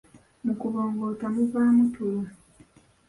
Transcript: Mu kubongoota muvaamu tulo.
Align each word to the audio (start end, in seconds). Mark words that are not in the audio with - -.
Mu 0.45 0.53
kubongoota 0.59 1.25
muvaamu 1.33 1.83
tulo. 1.93 2.21